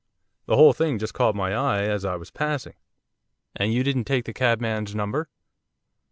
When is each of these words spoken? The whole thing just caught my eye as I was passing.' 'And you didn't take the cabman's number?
The 0.47 0.55
whole 0.55 0.73
thing 0.73 0.97
just 0.97 1.13
caught 1.13 1.35
my 1.35 1.53
eye 1.53 1.83
as 1.83 2.05
I 2.05 2.15
was 2.15 2.31
passing.' 2.31 2.73
'And 3.55 3.71
you 3.71 3.83
didn't 3.83 4.05
take 4.05 4.25
the 4.25 4.33
cabman's 4.33 4.95
number? 4.95 5.29